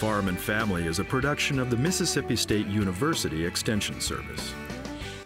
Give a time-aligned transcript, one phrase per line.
[0.00, 4.54] Farm and Family is a production of the Mississippi State University Extension Service.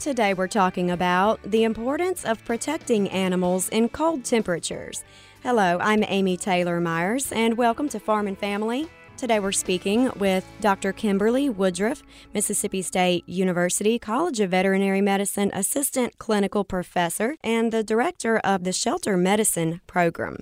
[0.00, 5.04] Today we're talking about the importance of protecting animals in cold temperatures.
[5.44, 8.88] Hello, I'm Amy Taylor Myers, and welcome to Farm and Family.
[9.16, 10.92] Today we're speaking with Dr.
[10.92, 12.02] Kimberly Woodruff,
[12.34, 18.72] Mississippi State University College of Veterinary Medicine Assistant Clinical Professor and the Director of the
[18.72, 20.38] Shelter Medicine Program.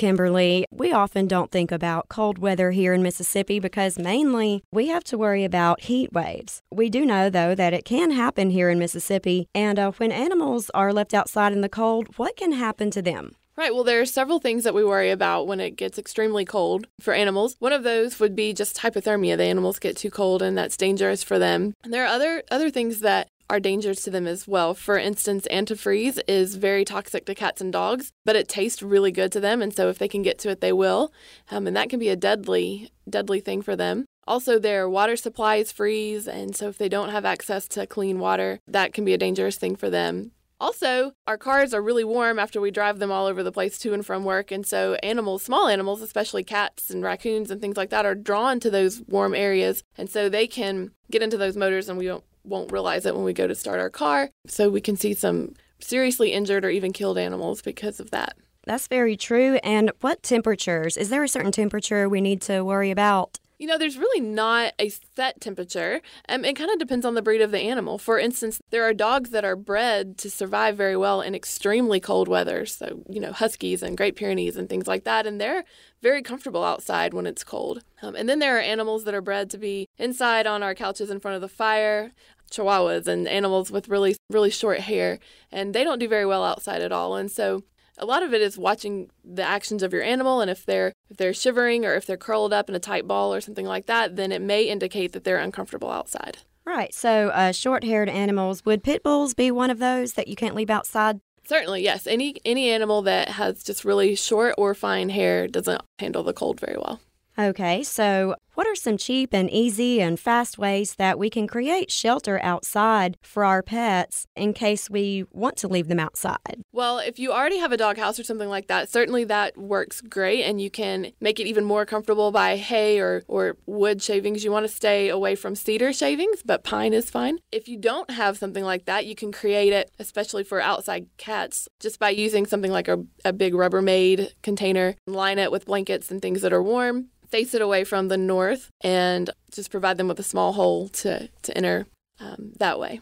[0.00, 5.04] Kimberly, we often don't think about cold weather here in Mississippi because mainly we have
[5.04, 6.62] to worry about heat waves.
[6.72, 10.70] We do know, though, that it can happen here in Mississippi, and uh, when animals
[10.70, 13.36] are left outside in the cold, what can happen to them?
[13.58, 13.74] Right.
[13.74, 17.12] Well, there are several things that we worry about when it gets extremely cold for
[17.12, 17.56] animals.
[17.58, 19.36] One of those would be just hypothermia.
[19.36, 21.74] The animals get too cold and that's dangerous for them.
[21.84, 24.74] And there are other other things that are dangerous to them as well.
[24.74, 29.32] For instance, antifreeze is very toxic to cats and dogs, but it tastes really good
[29.32, 31.12] to them, and so if they can get to it, they will.
[31.50, 34.06] Um, and that can be a deadly, deadly thing for them.
[34.24, 38.60] Also, their water supplies freeze, and so if they don't have access to clean water,
[38.68, 40.30] that can be a dangerous thing for them.
[40.60, 43.94] Also, our cars are really warm after we drive them all over the place to
[43.94, 44.52] and from work.
[44.52, 48.60] And so, animals, small animals, especially cats and raccoons and things like that, are drawn
[48.60, 49.82] to those warm areas.
[49.98, 53.24] And so, they can get into those motors, and we don't won't realize it when
[53.24, 54.30] we go to start our car.
[54.46, 58.36] So we can see some seriously injured or even killed animals because of that.
[58.64, 59.56] That's very true.
[59.62, 60.96] And what temperatures?
[60.96, 63.38] Is there a certain temperature we need to worry about?
[63.60, 66.00] You know, there's really not a set temperature.
[66.30, 67.98] Um, it kind of depends on the breed of the animal.
[67.98, 72.26] For instance, there are dogs that are bred to survive very well in extremely cold
[72.26, 72.64] weather.
[72.64, 75.26] So, you know, Huskies and Great Pyrenees and things like that.
[75.26, 75.64] And they're
[76.00, 77.84] very comfortable outside when it's cold.
[78.00, 81.10] Um, and then there are animals that are bred to be inside on our couches
[81.10, 82.12] in front of the fire.
[82.50, 85.20] Chihuahuas and animals with really, really short hair,
[85.52, 87.14] and they don't do very well outside at all.
[87.14, 87.62] And so
[88.00, 91.16] a lot of it is watching the actions of your animal and if they're if
[91.16, 94.16] they're shivering or if they're curled up in a tight ball or something like that
[94.16, 96.38] then it may indicate that they're uncomfortable outside.
[96.64, 96.92] Right.
[96.94, 100.70] So uh, short-haired animals would pit bulls be one of those that you can't leave
[100.70, 101.20] outside?
[101.44, 102.06] Certainly yes.
[102.06, 106.60] Any any animal that has just really short or fine hair doesn't handle the cold
[106.60, 107.00] very well.
[107.38, 111.90] Okay, so what are some cheap and easy and fast ways that we can create
[111.90, 116.62] shelter outside for our pets in case we want to leave them outside?
[116.70, 120.42] Well, if you already have a doghouse or something like that, certainly that works great
[120.42, 124.44] and you can make it even more comfortable by hay or, or wood shavings.
[124.44, 127.38] You want to stay away from cedar shavings, but pine is fine.
[127.50, 131.66] If you don't have something like that, you can create it, especially for outside cats,
[131.80, 136.20] just by using something like a, a big Rubbermaid container, line it with blankets and
[136.20, 138.49] things that are warm face it away from the north
[138.82, 141.86] and just provide them with a small hole to, to enter
[142.20, 143.00] um, that way.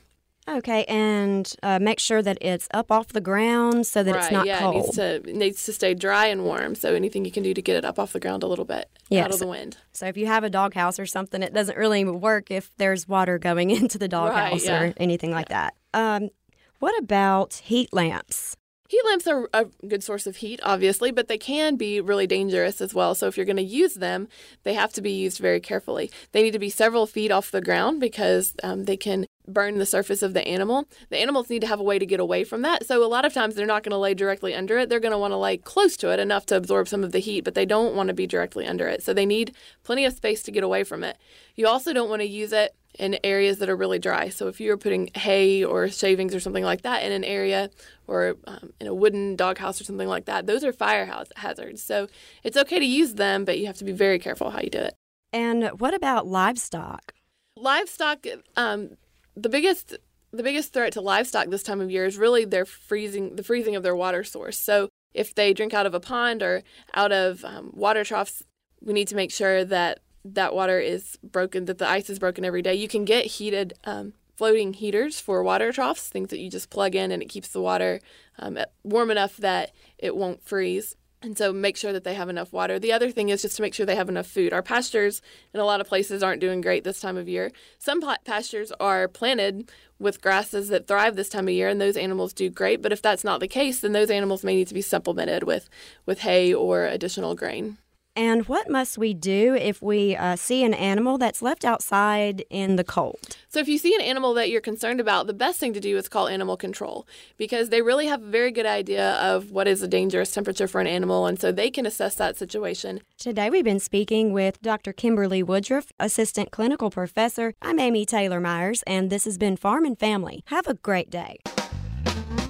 [0.48, 4.32] Okay, and uh, make sure that it's up off the ground so that right, it's
[4.32, 4.74] not yeah, cold.
[4.74, 6.74] It needs, to, it needs to stay dry and warm.
[6.74, 8.88] So anything you can do to get it up off the ground a little bit
[9.10, 9.26] yes.
[9.26, 9.76] out of the wind.
[9.92, 13.38] So if you have a doghouse or something, it doesn't really work if there's water
[13.38, 14.82] going into the doghouse right, yeah.
[14.84, 15.74] or anything like that.
[15.92, 16.30] Um,
[16.78, 18.56] what about heat lamps?
[18.88, 22.80] Heat lamps are a good source of heat, obviously, but they can be really dangerous
[22.80, 23.14] as well.
[23.14, 24.28] So, if you're going to use them,
[24.62, 26.10] they have to be used very carefully.
[26.32, 29.84] They need to be several feet off the ground because um, they can burn the
[29.84, 30.88] surface of the animal.
[31.10, 32.86] The animals need to have a way to get away from that.
[32.86, 34.88] So, a lot of times they're not going to lay directly under it.
[34.88, 37.18] They're going to want to lay close to it enough to absorb some of the
[37.18, 39.02] heat, but they don't want to be directly under it.
[39.02, 41.18] So, they need plenty of space to get away from it.
[41.56, 44.28] You also don't want to use it in areas that are really dry.
[44.28, 47.70] So if you're putting hay or shavings or something like that in an area
[48.06, 51.82] or um, in a wooden doghouse or something like that, those are fire hazards.
[51.82, 52.08] So
[52.42, 54.78] it's okay to use them, but you have to be very careful how you do
[54.78, 54.94] it.
[55.32, 57.12] And what about livestock?
[57.56, 58.26] Livestock,
[58.56, 58.96] um,
[59.36, 59.96] the biggest
[60.30, 63.76] the biggest threat to livestock this time of year is really their freezing the freezing
[63.76, 64.58] of their water source.
[64.58, 66.62] So if they drink out of a pond or
[66.94, 68.42] out of um, water troughs,
[68.82, 70.00] we need to make sure that
[70.34, 72.74] that water is broken, that the ice is broken every day.
[72.74, 76.94] You can get heated um, floating heaters for water troughs, things that you just plug
[76.94, 78.00] in and it keeps the water
[78.38, 80.94] um, warm enough that it won't freeze.
[81.20, 82.78] And so make sure that they have enough water.
[82.78, 84.52] The other thing is just to make sure they have enough food.
[84.52, 85.20] Our pastures
[85.52, 87.50] in a lot of places aren't doing great this time of year.
[87.78, 89.68] Some pastures are planted
[89.98, 93.02] with grasses that thrive this time of year and those animals do great, but if
[93.02, 95.68] that's not the case, then those animals may need to be supplemented with
[96.06, 97.78] with hay or additional grain.
[98.18, 102.74] And what must we do if we uh, see an animal that's left outside in
[102.74, 103.36] the cold?
[103.48, 105.96] So, if you see an animal that you're concerned about, the best thing to do
[105.96, 107.06] is call animal control
[107.36, 110.80] because they really have a very good idea of what is a dangerous temperature for
[110.80, 113.02] an animal, and so they can assess that situation.
[113.18, 114.92] Today, we've been speaking with Dr.
[114.92, 117.54] Kimberly Woodruff, Assistant Clinical Professor.
[117.62, 120.42] I'm Amy Taylor Myers, and this has been Farm and Family.
[120.46, 121.38] Have a great day.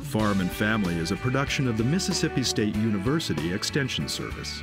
[0.05, 4.63] Farm and Family is a production of the Mississippi State University Extension Service.